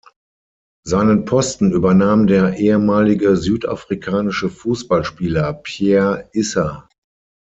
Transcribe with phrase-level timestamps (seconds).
[0.83, 6.89] Seinen Posten übernahm der ehemalige südafrikanische Fußballspieler Pierre Issa.